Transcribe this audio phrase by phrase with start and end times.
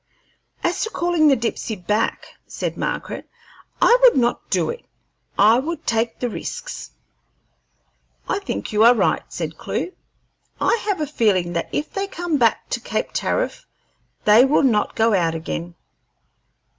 [0.63, 3.29] "As to calling the Dipsey back," said Margaret,
[3.79, 4.83] "I would not do it;
[5.37, 6.89] I would take the risks."
[8.27, 9.91] "I think you are right," said Clewe.
[10.59, 13.67] "I have a feeling that if they come back to Cape Tariff
[14.25, 15.75] they will not go out again.